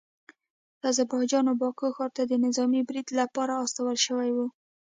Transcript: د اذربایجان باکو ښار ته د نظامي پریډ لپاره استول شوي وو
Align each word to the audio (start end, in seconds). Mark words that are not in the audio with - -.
د 0.79 0.81
اذربایجان 0.91 1.47
باکو 1.61 1.85
ښار 1.95 2.11
ته 2.17 2.23
د 2.27 2.33
نظامي 2.45 2.81
پریډ 2.87 3.07
لپاره 3.19 3.53
استول 3.63 3.97
شوي 4.05 4.29
وو 4.35 4.45